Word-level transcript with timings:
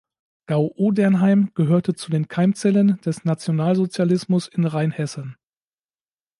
Gau-Odernheim 0.47 1.51
gehörte 1.53 1.93
zu 1.93 2.09
den 2.09 2.27
Keimzellen 2.27 2.99
des 3.01 3.23
Nationalsozialismus 3.23 4.47
in 4.47 4.65
Rheinhessen. 4.65 5.37